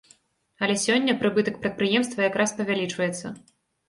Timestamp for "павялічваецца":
2.63-3.27